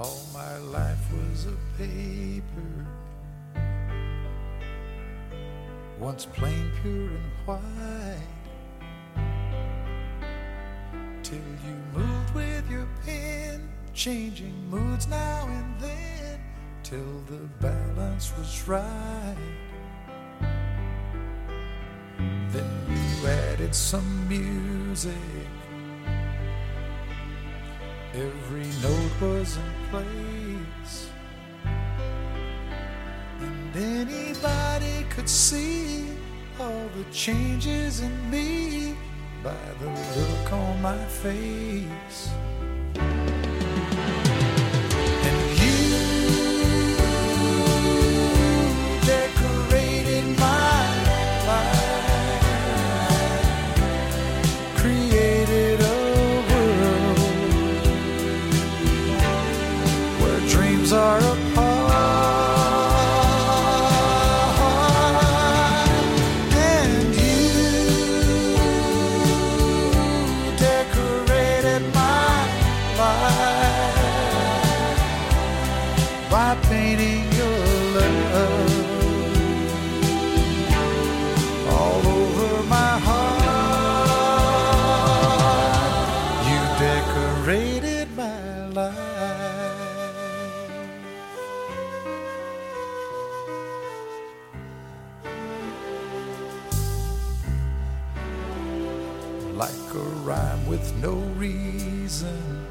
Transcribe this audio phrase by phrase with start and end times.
[0.00, 2.86] All my life was a paper,
[5.98, 8.16] once plain, pure, and white.
[11.24, 16.40] Till you moved with your pen, changing moods now and then,
[16.84, 19.36] till the balance was right.
[22.52, 25.12] Then you added some music.
[28.18, 31.10] Every note was in place.
[33.40, 36.08] And anybody could see
[36.58, 38.96] all the changes in me
[39.44, 42.30] by the look on my face.
[99.58, 102.64] Like a rhyme with no reason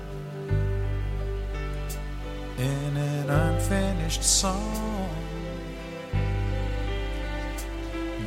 [2.57, 5.09] in an unfinished song.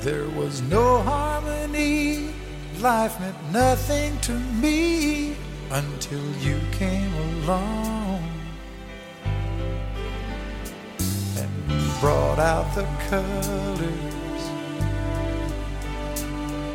[0.00, 2.34] There was no harmony,
[2.80, 5.36] life meant nothing to me
[5.70, 8.23] until you came along
[11.39, 11.51] and
[11.98, 14.09] brought out the colors.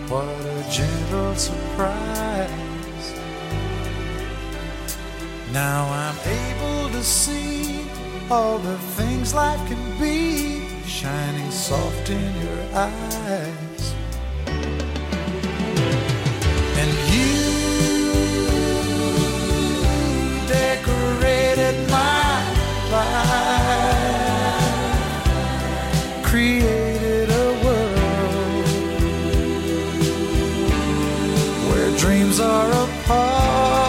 [0.08, 2.50] What a gentle surprise.
[5.52, 7.90] Now I'm able to see
[8.30, 13.75] all the things life can be shining soft in your eyes.
[31.98, 33.86] Dreams are apart.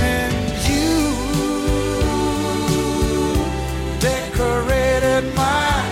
[0.00, 0.34] And
[0.68, 1.14] you
[3.98, 5.82] decorated my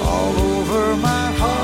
[0.02, 1.60] all over my heart.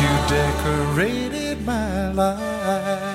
[0.00, 3.07] You decorated my life.